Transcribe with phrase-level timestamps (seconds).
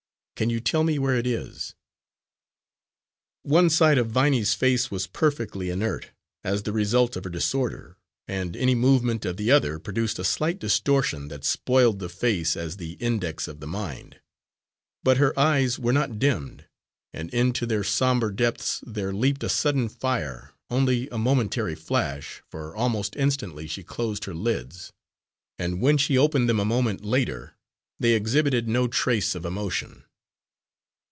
[0.35, 1.75] Can you tell me where it is?"
[3.43, 6.09] One side of Viney's face was perfectly inert,
[6.43, 10.57] as the result of her disorder, and any movement of the other produced a slight
[10.57, 14.19] distortion that spoiled the face as the index of the mind.
[15.03, 16.65] But her eyes were not dimmed,
[17.13, 22.75] and into their sombre depths there leaped a sudden fire only a momentary flash, for
[22.75, 24.91] almost instantly she closed her lids,
[25.59, 27.53] and when she opened them a moment later,
[27.99, 30.03] they exhibited no trace of emotion.